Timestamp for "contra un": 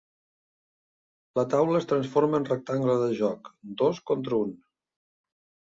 4.11-4.59